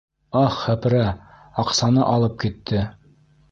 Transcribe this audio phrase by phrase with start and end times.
[0.37, 1.01] Ах, һәпрә,
[1.65, 2.83] аҡсаны алып китте!